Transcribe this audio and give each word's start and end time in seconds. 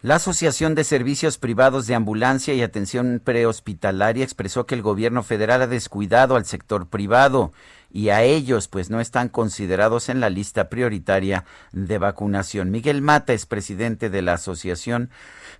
La 0.00 0.14
Asociación 0.14 0.76
de 0.76 0.84
Servicios 0.84 1.38
Privados 1.38 1.88
de 1.88 1.96
Ambulancia 1.96 2.54
y 2.54 2.62
Atención 2.62 3.20
Prehospitalaria 3.24 4.22
expresó 4.22 4.64
que 4.64 4.76
el 4.76 4.82
gobierno 4.82 5.24
federal 5.24 5.60
ha 5.62 5.66
descuidado 5.66 6.36
al 6.36 6.44
sector 6.44 6.86
privado 6.86 7.52
y 7.90 8.10
a 8.10 8.22
ellos 8.22 8.68
pues 8.68 8.90
no 8.90 9.00
están 9.00 9.28
considerados 9.28 10.08
en 10.08 10.20
la 10.20 10.30
lista 10.30 10.68
prioritaria 10.68 11.44
de 11.72 11.98
vacunación. 11.98 12.70
Miguel 12.70 13.02
Mata 13.02 13.32
es 13.32 13.44
presidente 13.44 14.08
de 14.08 14.22
la 14.22 14.34
Asociación 14.34 15.10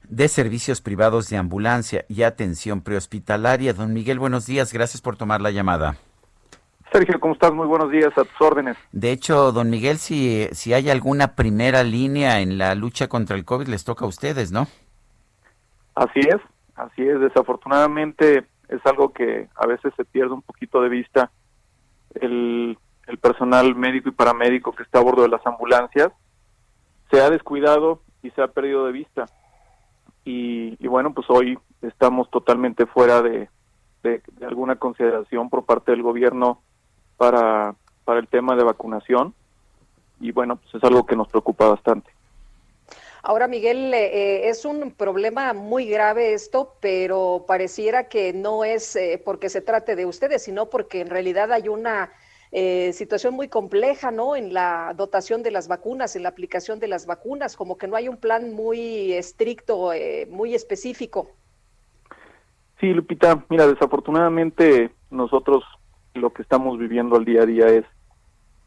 de 0.09 0.29
Servicios 0.29 0.83
Privados 0.83 1.29
de 1.29 1.37
Ambulancia 1.37 2.05
y 2.09 2.23
Atención 2.23 2.83
Prehospitalaria. 2.83 3.75
Don 3.75 3.93
Miguel, 3.93 4.21
buenos 4.21 4.47
días, 4.47 4.73
gracias 4.73 5.01
por 5.01 5.17
tomar 5.17 5.41
la 5.41 5.51
llamada. 5.51 5.97
Sergio, 6.93 7.21
¿cómo 7.21 7.35
estás? 7.35 7.53
Muy 7.53 7.67
buenos 7.67 7.91
días, 7.91 8.17
a 8.17 8.25
tus 8.25 8.41
órdenes. 8.41 8.77
De 8.93 9.13
hecho, 9.13 9.53
don 9.53 9.69
Miguel, 9.69 9.99
si, 9.99 10.49
si 10.53 10.73
hay 10.73 10.89
alguna 10.89 11.35
primera 11.35 11.83
línea 11.83 12.41
en 12.41 12.57
la 12.57 12.75
lucha 12.75 13.09
contra 13.09 13.37
el 13.37 13.45
COVID, 13.45 13.69
les 13.69 13.85
toca 13.85 14.05
a 14.05 14.09
ustedes, 14.09 14.53
¿no? 14.53 14.67
Así 15.95 16.21
es, 16.21 16.41
así 16.77 17.03
es. 17.03 17.21
Desafortunadamente 17.21 18.47
es 18.69 18.87
algo 18.87 19.13
que 19.13 19.49
a 19.55 19.67
veces 19.67 19.93
se 19.97 20.05
pierde 20.05 20.33
un 20.33 20.43
poquito 20.43 20.81
de 20.81 20.89
vista. 20.89 21.31
El, 22.15 22.79
el 23.07 23.19
personal 23.19 23.75
médico 23.75 24.09
y 24.09 24.13
paramédico 24.13 24.73
que 24.73 24.83
está 24.83 24.99
a 24.99 25.03
bordo 25.03 25.23
de 25.23 25.29
las 25.29 25.47
ambulancias 25.47 26.09
se 27.11 27.21
ha 27.21 27.29
descuidado 27.31 28.03
y 28.23 28.31
se 28.31 28.43
ha 28.43 28.49
perdido 28.49 28.87
de 28.87 28.93
vista. 28.93 29.27
Y, 30.25 30.77
y 30.79 30.89
bueno, 30.89 31.13
pues 31.13 31.27
hoy 31.29 31.59
estamos 31.83 32.31
totalmente 32.31 32.87
fuera 32.87 33.21
de, 33.21 33.49
de, 34.03 34.23
de 34.33 34.47
alguna 34.47 34.77
consideración 34.77 35.51
por 35.51 35.65
parte 35.65 35.91
del 35.91 36.03
gobierno 36.03 36.63
para, 37.19 37.75
para 38.05 38.21
el 38.21 38.29
tema 38.29 38.57
de 38.57 38.65
vacunación 38.65 39.35
y 40.21 40.33
bueno, 40.33 40.57
pues 40.57 40.75
es 40.75 40.85
algo 40.85 41.05
que 41.05 41.17
nos 41.17 41.29
preocupa 41.29 41.69
bastante. 41.69 42.11
Ahora, 43.23 43.47
Miguel, 43.47 43.93
eh, 43.93 44.49
es 44.49 44.65
un 44.65 44.93
problema 44.93 45.53
muy 45.53 45.87
grave 45.87 46.33
esto, 46.33 46.77
pero 46.81 47.45
pareciera 47.47 48.09
que 48.09 48.33
no 48.33 48.65
es 48.65 48.97
eh, 48.97 49.21
porque 49.23 49.51
se 49.51 49.61
trate 49.61 49.97
de 49.97 50.07
ustedes, 50.07 50.45
sino 50.45 50.71
porque 50.71 51.01
en 51.03 51.11
realidad 51.11 51.53
hay 51.53 51.69
una 51.69 52.11
eh, 52.51 52.93
situación 52.95 53.35
muy 53.35 53.49
compleja, 53.49 54.11
¿no? 54.11 54.35
En 54.35 54.55
la 54.55 54.95
dotación 54.97 55.43
de 55.43 55.51
las 55.51 55.69
vacunas, 55.69 56.17
en 56.17 56.23
la 56.23 56.31
aplicación 56.31 56.79
de 56.79 56.89
las 56.89 57.05
vacunas, 57.05 57.57
como 57.57 57.77
que 57.77 57.87
no 57.87 57.97
hay 57.97 58.09
un 58.09 58.17
plan 58.17 58.55
muy 58.55 59.13
estricto, 59.13 59.93
eh, 59.93 60.27
muy 60.31 60.55
específico. 60.55 61.31
Sí, 62.81 62.87
Lupita, 62.87 63.45
mira, 63.51 63.67
desafortunadamente 63.67 64.91
nosotros 65.11 65.63
lo 66.19 66.31
que 66.31 66.43
estamos 66.43 66.79
viviendo 66.79 67.17
al 67.17 67.25
día 67.25 67.43
a 67.43 67.47
día 67.47 67.67
es, 67.69 67.85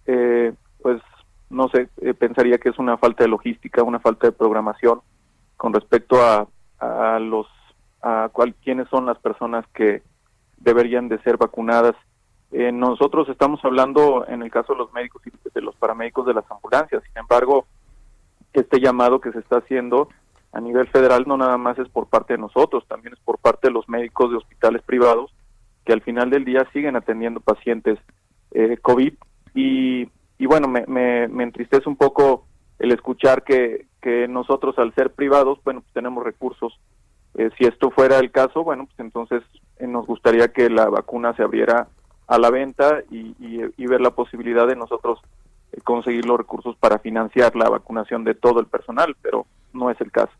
eh, 0.07 0.53
pues, 0.81 1.01
no 1.49 1.67
sé, 1.69 1.89
eh, 2.01 2.13
pensaría 2.13 2.57
que 2.57 2.69
es 2.69 2.79
una 2.79 2.97
falta 2.97 3.23
de 3.23 3.29
logística, 3.29 3.83
una 3.83 3.99
falta 3.99 4.27
de 4.27 4.33
programación 4.33 5.01
con 5.57 5.73
respecto 5.73 6.21
a, 6.21 6.47
a 6.79 7.19
los, 7.19 7.47
a 8.01 8.29
cuál, 8.31 8.55
quiénes 8.55 8.87
son 8.89 9.05
las 9.05 9.19
personas 9.19 9.65
que 9.73 10.01
deberían 10.57 11.07
de 11.07 11.21
ser 11.21 11.37
vacunadas. 11.37 11.95
Eh, 12.51 12.71
nosotros 12.71 13.29
estamos 13.29 13.63
hablando, 13.63 14.25
en 14.27 14.41
el 14.41 14.51
caso 14.51 14.73
de 14.73 14.79
los 14.79 14.91
médicos 14.93 15.21
y 15.25 15.31
de 15.53 15.61
los 15.61 15.75
paramédicos 15.75 16.25
de 16.25 16.33
las 16.33 16.49
ambulancias, 16.49 17.03
sin 17.03 17.17
embargo, 17.17 17.65
este 18.53 18.79
llamado 18.79 19.21
que 19.21 19.31
se 19.31 19.39
está 19.39 19.57
haciendo 19.57 20.09
a 20.51 20.59
nivel 20.59 20.87
federal 20.89 21.23
no 21.25 21.37
nada 21.37 21.57
más 21.57 21.79
es 21.79 21.87
por 21.87 22.07
parte 22.07 22.33
de 22.33 22.39
nosotros, 22.39 22.85
también 22.87 23.13
es 23.13 23.19
por 23.21 23.37
parte 23.37 23.67
de 23.67 23.73
los 23.73 23.87
médicos 23.87 24.31
de 24.31 24.37
hospitales 24.37 24.81
privados 24.81 25.31
que 25.91 25.95
al 25.95 26.01
final 26.01 26.29
del 26.29 26.45
día 26.45 26.65
siguen 26.71 26.95
atendiendo 26.95 27.41
pacientes 27.41 27.99
eh, 28.51 28.77
COVID 28.81 29.13
y, 29.53 30.07
y 30.37 30.45
bueno, 30.45 30.69
me, 30.69 30.85
me, 30.87 31.27
me, 31.27 31.43
entristece 31.43 31.89
un 31.89 31.97
poco 31.97 32.45
el 32.79 32.93
escuchar 32.93 33.43
que, 33.43 33.87
que 34.01 34.25
nosotros 34.29 34.79
al 34.79 34.95
ser 34.95 35.11
privados, 35.11 35.59
bueno, 35.65 35.81
pues 35.81 35.93
tenemos 35.93 36.23
recursos. 36.23 36.79
Eh, 37.33 37.49
si 37.57 37.65
esto 37.65 37.91
fuera 37.91 38.19
el 38.19 38.31
caso, 38.31 38.63
bueno, 38.63 38.85
pues 38.85 38.99
entonces 38.99 39.43
eh, 39.79 39.87
nos 39.87 40.07
gustaría 40.07 40.47
que 40.47 40.69
la 40.69 40.87
vacuna 40.87 41.35
se 41.35 41.43
abriera 41.43 41.89
a 42.25 42.37
la 42.39 42.49
venta 42.49 43.01
y, 43.11 43.35
y, 43.39 43.85
ver 43.85 43.99
la 43.99 44.11
posibilidad 44.11 44.65
de 44.65 44.77
nosotros 44.77 45.19
conseguir 45.83 46.25
los 46.25 46.37
recursos 46.37 46.77
para 46.77 46.99
financiar 46.99 47.53
la 47.57 47.67
vacunación 47.69 48.23
de 48.23 48.33
todo 48.33 48.61
el 48.61 48.67
personal, 48.67 49.17
pero 49.21 49.45
no 49.73 49.91
es 49.91 49.99
el 49.99 50.09
caso. 50.09 50.31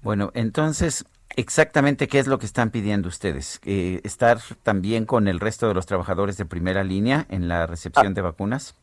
Bueno, 0.00 0.30
entonces, 0.34 1.04
exactamente 1.36 2.08
qué 2.08 2.18
es 2.18 2.26
lo 2.26 2.38
que 2.38 2.46
están 2.46 2.70
pidiendo 2.70 3.08
ustedes? 3.08 3.60
Eh, 3.64 4.00
¿Estar 4.04 4.38
también 4.62 5.06
con 5.06 5.28
el 5.28 5.40
resto 5.40 5.68
de 5.68 5.74
los 5.74 5.86
trabajadores 5.86 6.36
de 6.36 6.44
primera 6.44 6.82
línea 6.82 7.26
en 7.28 7.48
la 7.48 7.66
recepción 7.66 8.08
ah, 8.08 8.14
de 8.14 8.22
vacunas? 8.22 8.74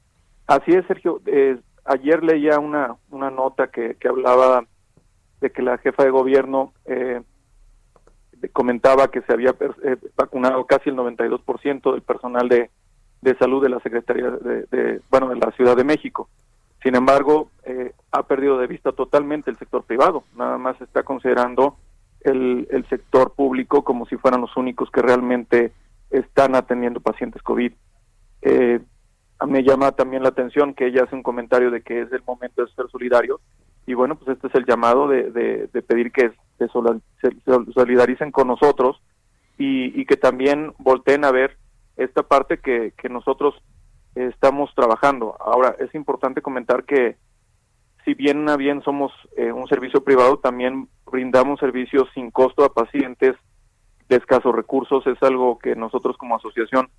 Así 0.48 0.72
es, 0.72 0.86
Sergio. 0.88 1.22
Eh, 1.26 1.58
ayer 1.86 2.24
leía 2.24 2.60
una, 2.60 2.96
una 3.12 3.30
nota 3.30 3.68
que, 3.68 3.96
que, 3.96 4.08
hablaba 4.08 4.66
de 5.42 5.52
que 5.52 5.62
la 5.62 5.78
jefa 5.78 6.04
de 6.04 6.10
gobierno 6.10 6.74
eh, 6.86 7.22
comentaba 8.52 9.10
que 9.10 9.22
se 9.22 9.34
había 9.34 9.56
eh, 9.84 9.98
vacunado 10.16 10.66
casi 10.66 10.90
el 10.90 10.96
92% 10.96 11.92
del 11.92 12.02
personal 12.02 12.50
de, 12.50 12.70
de 13.22 13.38
salud 13.38 13.64
de 13.64 13.70
la 13.70 13.80
Secretaría 13.80 14.30
de, 14.30 14.66
de, 14.72 15.02
bueno, 15.10 15.30
de 15.30 15.36
la 15.36 15.52
Ciudad 15.52 15.76
de 15.76 15.84
México. 15.84 16.30
Sin 16.84 16.96
embargo, 16.96 17.50
eh, 17.64 17.94
ha 18.12 18.24
perdido 18.24 18.58
de 18.58 18.68
vista 18.68 18.92
totalmente 18.92 19.50
el 19.50 19.58
sector 19.58 19.84
privado. 19.84 20.26
Nada 20.36 20.58
más 20.58 20.80
está 20.82 21.04
considerando 21.04 21.78
el, 22.24 22.86
sector 22.90 23.34
público 23.34 23.84
como 23.84 24.06
si 24.06 24.18
fueran 24.18 24.42
los 24.42 24.56
únicos 24.58 24.90
que 24.92 25.02
realmente 25.02 25.72
están 26.10 26.56
atendiendo 26.56 27.00
pacientes 27.00 27.42
COVID. 27.42 27.74
Eh, 28.42 28.80
me 29.48 29.64
llama 29.64 29.92
también 29.92 30.24
la 30.24 30.30
atención 30.30 30.74
que 30.74 30.88
ella 30.88 31.04
hace 31.04 31.16
un 31.16 31.24
comentario 31.24 31.72
de 31.72 31.82
que 31.82 32.02
es 32.02 32.12
el 32.12 32.24
momento 32.24 32.64
de 32.64 32.72
ser 32.72 32.88
solidario 32.90 33.42
y 33.86 33.94
bueno, 33.94 34.16
pues 34.16 34.30
este 34.30 34.48
es 34.48 34.56
el 34.56 34.66
llamado 34.66 35.08
de, 35.08 35.32
de, 35.32 35.82
pedir 35.82 36.12
que 36.12 36.32
se, 36.58 36.68
se, 36.68 37.74
solidaricen 37.74 38.32
con 38.32 38.48
nosotros 38.48 39.02
y, 39.58 40.00
y, 40.00 40.06
que 40.06 40.16
también 40.16 40.74
volteen 40.78 41.26
a 41.26 41.32
ver 41.32 41.58
esta 41.98 42.24
parte 42.24 42.60
que, 42.60 42.94
que 42.98 43.10
nosotros 43.10 43.56
estamos 44.16 44.74
trabajando. 44.74 45.36
Ahora, 45.40 45.76
es 45.80 45.94
importante 45.96 46.42
comentar 46.42 46.86
que 46.86 47.18
si 48.06 48.14
bien 48.14 48.50
a 48.50 48.58
bien 48.58 48.82
somos 48.84 49.12
eh, 49.38 49.52
un 49.52 49.68
servicio 49.68 50.04
privado, 50.04 50.38
también 50.38 50.88
brindamos 51.14 51.60
servicios 51.60 52.10
sin 52.16 52.32
costo 52.32 52.66
a 52.66 52.74
pacientes 52.74 53.36
de 54.10 54.16
escasos 54.16 54.54
recursos. 54.54 55.06
Es 55.06 55.22
algo 55.22 55.60
que 55.60 55.76
nosotros 55.76 56.18
como 56.18 56.36
asociación 56.36 56.90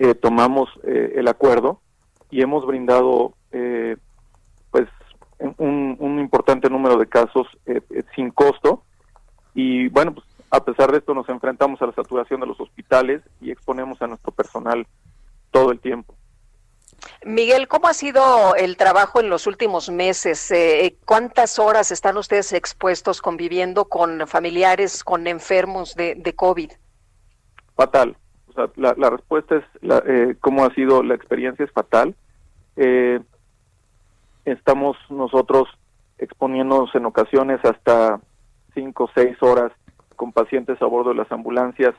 eh, 0.00 0.14
tomamos 0.14 0.68
eh, 0.82 1.12
el 1.14 1.28
acuerdo 1.28 1.80
y 2.28 2.42
hemos 2.42 2.66
brindado 2.66 3.34
eh, 3.52 3.96
pues 4.72 4.88
un, 5.38 5.96
un, 6.00 6.18
importante 6.18 6.68
número 6.68 6.96
de 6.96 7.06
casos 7.06 7.46
eh, 7.66 7.80
sin 8.16 8.30
costo. 8.30 8.82
Y 9.54 9.88
bueno, 9.88 10.12
pues 10.12 10.26
a 10.50 10.64
pesar 10.64 10.90
de 10.90 10.98
esto 10.98 11.14
nos 11.14 11.28
enfrentamos 11.28 11.80
a 11.80 11.86
la 11.86 11.92
saturación 11.92 12.40
de 12.40 12.48
los 12.48 12.60
hospitales 12.60 13.22
y 13.40 13.52
exponemos 13.52 14.02
a 14.02 14.08
nuestro 14.08 14.32
personal 14.32 14.88
todo 15.52 15.70
el 15.70 15.78
tiempo. 15.78 16.16
Miguel, 17.24 17.68
¿cómo 17.68 17.86
ha 17.86 17.92
sido 17.92 18.54
el 18.54 18.78
trabajo 18.78 19.20
en 19.20 19.28
los 19.28 19.46
últimos 19.46 19.90
meses? 19.90 20.50
Eh, 20.50 20.96
¿Cuántas 21.04 21.58
horas 21.58 21.90
están 21.90 22.16
ustedes 22.16 22.52
expuestos 22.54 23.20
conviviendo 23.20 23.84
con 23.84 24.26
familiares, 24.26 25.04
con 25.04 25.26
enfermos 25.26 25.94
de, 25.94 26.14
de 26.14 26.34
COVID? 26.34 26.72
Fatal. 27.76 28.16
O 28.48 28.52
sea, 28.54 28.70
la, 28.76 28.94
la 28.96 29.10
respuesta 29.10 29.56
es 29.56 29.64
la, 29.82 30.02
eh, 30.06 30.34
cómo 30.40 30.64
ha 30.64 30.74
sido 30.74 31.02
la 31.02 31.14
experiencia 31.14 31.64
es 31.64 31.70
fatal. 31.72 32.14
Eh, 32.76 33.20
estamos 34.46 34.96
nosotros 35.10 35.68
exponiéndonos 36.18 36.94
en 36.94 37.04
ocasiones 37.04 37.60
hasta 37.64 38.18
cinco 38.74 39.04
o 39.04 39.10
seis 39.14 39.36
horas 39.42 39.72
con 40.16 40.32
pacientes 40.32 40.80
a 40.80 40.86
bordo 40.86 41.10
de 41.10 41.16
las 41.16 41.30
ambulancias. 41.30 41.94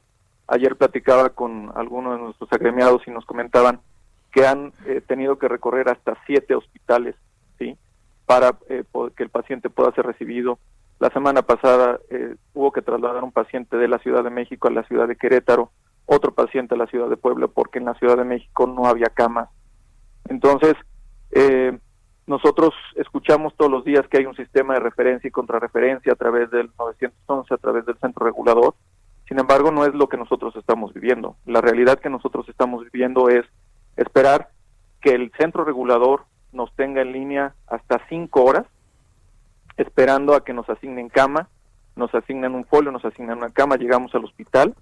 Ayer 0.47 0.75
platicaba 0.75 1.29
con 1.29 1.71
algunos 1.75 2.17
de 2.17 2.23
nuestros 2.23 2.51
agremiados 2.51 3.03
y 3.07 3.11
nos 3.11 3.25
comentaban 3.25 3.81
que 4.31 4.45
han 4.45 4.73
eh, 4.85 5.01
tenido 5.05 5.37
que 5.37 5.47
recorrer 5.47 5.89
hasta 5.89 6.17
siete 6.25 6.55
hospitales, 6.55 7.15
¿sí? 7.59 7.77
Para 8.25 8.57
eh, 8.69 8.83
que 9.15 9.23
el 9.23 9.29
paciente 9.29 9.69
pueda 9.69 9.91
ser 9.93 10.05
recibido. 10.05 10.59
La 10.99 11.09
semana 11.09 11.41
pasada 11.41 11.99
eh, 12.09 12.35
hubo 12.53 12.71
que 12.71 12.81
trasladar 12.81 13.23
un 13.23 13.31
paciente 13.31 13.75
de 13.77 13.87
la 13.87 13.99
Ciudad 13.99 14.23
de 14.23 14.29
México 14.29 14.67
a 14.67 14.71
la 14.71 14.83
ciudad 14.83 15.07
de 15.07 15.15
Querétaro, 15.15 15.71
otro 16.05 16.33
paciente 16.33 16.75
a 16.75 16.77
la 16.77 16.87
ciudad 16.87 17.09
de 17.09 17.17
Puebla, 17.17 17.47
porque 17.47 17.79
en 17.79 17.85
la 17.85 17.95
Ciudad 17.95 18.17
de 18.17 18.23
México 18.23 18.67
no 18.67 18.85
había 18.85 19.07
camas. 19.07 19.49
Entonces, 20.29 20.75
eh, 21.31 21.77
nosotros 22.27 22.73
escuchamos 22.95 23.55
todos 23.57 23.71
los 23.71 23.83
días 23.83 24.07
que 24.07 24.19
hay 24.19 24.25
un 24.25 24.35
sistema 24.35 24.75
de 24.75 24.79
referencia 24.79 25.27
y 25.27 25.31
contrarreferencia 25.31 26.13
a 26.13 26.15
través 26.15 26.51
del 26.51 26.69
911, 26.77 27.53
a 27.53 27.57
través 27.57 27.85
del 27.85 27.97
centro 27.97 28.25
regulador. 28.25 28.75
Sin 29.27 29.39
embargo, 29.39 29.71
no 29.71 29.85
es 29.85 29.93
lo 29.93 30.07
que 30.07 30.17
nosotros 30.17 30.55
estamos 30.55 30.93
viviendo. 30.93 31.35
La 31.45 31.61
realidad 31.61 31.99
que 31.99 32.09
nosotros 32.09 32.47
estamos 32.47 32.83
viviendo 32.91 33.27
es 33.29 33.45
esperar 33.97 34.49
que 35.01 35.11
el 35.11 35.31
centro 35.37 35.63
regulador 35.63 36.25
nos 36.51 36.73
tenga 36.75 37.01
en 37.01 37.11
línea 37.11 37.55
hasta 37.67 38.05
cinco 38.09 38.43
horas, 38.43 38.65
esperando 39.77 40.35
a 40.35 40.43
que 40.43 40.53
nos 40.53 40.69
asignen 40.69 41.09
cama, 41.09 41.49
nos 41.95 42.13
asignan 42.13 42.55
un 42.55 42.65
folio, 42.65 42.91
nos 42.91 43.05
asignan 43.05 43.37
una 43.37 43.49
cama, 43.49 43.77
llegamos 43.77 44.13
al 44.15 44.25
hospital 44.25 44.75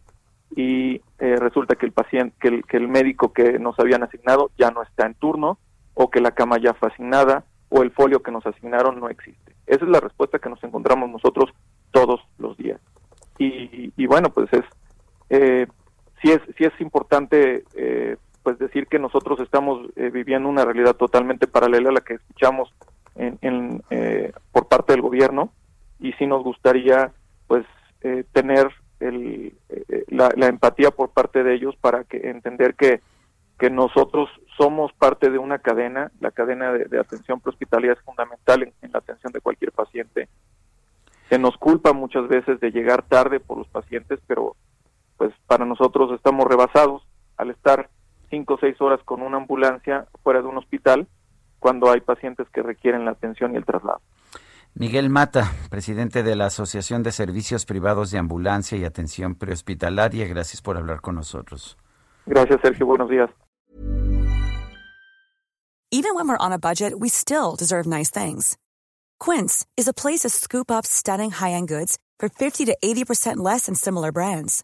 y 0.56 1.02
eh, 1.20 1.36
resulta 1.38 1.76
que 1.76 1.86
el 1.86 1.92
paciente, 1.92 2.36
que 2.40 2.48
el, 2.48 2.66
que 2.66 2.78
el 2.78 2.88
médico 2.88 3.34
que 3.34 3.60
nos 3.60 3.80
habían 3.80 4.04
asignado 4.04 4.52
ya 4.58 4.72
no 4.72 4.82
está 4.82 5.06
en 5.06 5.14
turno 5.16 5.58
o 5.94 6.10
que 6.10 6.22
la 6.22 6.32
cama 6.32 6.58
ya 6.60 6.74
fue 6.74 6.90
asignada 6.90 7.44
o 7.70 7.84
el 7.84 7.92
folio 7.92 8.22
que 8.24 8.32
nos 8.32 8.46
asignaron 8.46 9.00
no 9.00 9.10
existe. 9.10 9.54
Esa 9.68 9.86
es 9.86 9.92
la 9.92 10.00
respuesta 10.00 10.40
que 10.40 10.50
nos 10.50 10.64
encontramos 10.64 11.10
nosotros 11.10 11.52
todos 11.92 12.22
los 12.40 12.58
días. 12.58 12.82
Y, 13.38 13.94
y 13.96 14.06
bueno, 14.08 14.30
pues 14.30 14.52
es 14.52 14.66
eh, 15.30 15.68
sí 16.22 16.32
es 16.32 16.42
sí 16.58 16.66
es 16.66 16.82
importante 16.82 17.64
eh, 17.76 18.18
decir 18.70 18.88
que 18.88 19.00
nosotros 19.00 19.40
estamos 19.40 19.90
eh, 19.96 20.10
viviendo 20.10 20.48
una 20.48 20.64
realidad 20.64 20.96
totalmente 20.96 21.48
paralela 21.48 21.90
a 21.90 21.94
la 21.94 22.02
que 22.02 22.14
escuchamos 22.16 22.74
en, 23.16 23.84
eh, 23.90 24.32
por 24.52 24.68
parte 24.68 24.94
del 24.94 25.02
gobierno 25.02 25.52
y 26.00 26.14
sí 26.14 26.26
nos 26.26 26.44
gustaría 26.44 27.12
pues 27.48 27.66
eh, 28.02 28.24
tener 28.32 28.70
el, 29.02 29.54
la, 30.08 30.48
empatía 30.48 30.92
por 30.92 31.10
parte 31.10 31.44
de 31.44 31.56
ellos 31.56 31.76
para 31.82 32.04
que 32.06 32.30
entender 32.30 32.76
que, 32.76 33.02
que 33.58 33.70
nosotros 33.70 34.30
somos 34.58 34.94
parte 34.94 35.30
de 35.30 35.38
una 35.38 35.60
cadena, 35.60 36.12
la 36.22 36.32
cadena 36.32 36.72
de, 36.72 37.00
atención 37.00 37.42
prehospitalaria 37.42 37.94
es 37.94 38.02
fundamental 38.02 38.64
en, 38.64 38.74
en, 38.82 38.92
la 38.92 39.00
atención 39.00 39.34
de 39.34 39.42
cualquier 39.42 39.72
paciente. 39.72 40.30
Se 41.28 41.38
nos 41.38 41.58
culpa 41.58 41.92
muchas 41.92 42.28
veces 42.28 42.60
de 42.60 42.72
llegar 42.72 43.04
tarde 43.04 43.40
por 43.40 43.58
los 43.58 43.68
pacientes, 43.68 44.20
pero 44.28 44.56
pues 45.18 45.34
para 45.48 45.66
nosotros 45.66 46.12
estamos 46.14 46.48
rebasados 46.48 47.04
al 47.38 47.52
estar 47.52 47.90
cinco 48.30 48.56
o 48.56 48.58
seis 48.58 48.80
horas 48.80 49.00
con 49.06 49.22
una 49.22 49.38
ambulancia 49.38 50.08
fuera 50.24 50.42
de 50.42 50.48
un 50.48 50.58
hospital 50.58 51.08
cuando 51.60 51.92
hay 51.92 52.02
pacientes 52.02 52.48
que 52.54 52.62
requieren 52.62 53.06
la 53.06 53.12
atención 53.12 53.54
y 53.54 53.58
el 53.58 53.66
traslado. 53.66 54.02
Miguel 54.76 55.10
Mata, 55.10 55.52
presidente 55.70 56.24
de 56.24 56.36
la 56.36 56.46
Asociación 56.46 57.04
de 57.04 57.12
Servicios 57.12 57.66
Privados 57.66 58.12
de 58.12 58.20
Ambulancia 58.20 58.78
y 58.78 58.86
Atención 58.86 59.36
Prehospitalaria, 59.36 60.28
gracias 60.28 60.62
por 60.62 60.78
hablar 60.78 61.02
con 61.02 61.16
nosotros. 61.16 61.78
Gracias, 62.26 62.60
Sergio. 62.62 62.86
Buenos 62.86 63.10
días. 63.10 63.30
Even 65.92 66.14
when 66.14 66.28
we're 66.28 66.38
on 66.38 66.54
a 66.54 66.60
budget, 66.60 66.94
we 67.00 67.10
still 67.10 67.56
deserve 67.58 67.88
nice 67.88 68.12
things. 68.12 68.58
Quince 69.20 69.66
is 69.76 69.88
a 69.88 69.94
place 69.94 70.20
to 70.20 70.30
scoop 70.30 70.70
up 70.70 70.86
stunning 70.86 71.32
high-end 71.32 71.68
goods 71.68 71.98
for 72.20 72.30
50 72.30 72.66
to 72.66 72.78
80% 72.84 73.38
less 73.38 73.66
than 73.66 73.74
similar 73.74 74.12
brands. 74.12 74.64